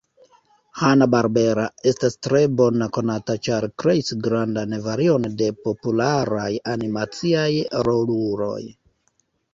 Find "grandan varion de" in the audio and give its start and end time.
4.29-5.53